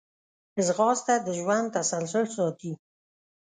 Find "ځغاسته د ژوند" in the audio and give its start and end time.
0.65-1.65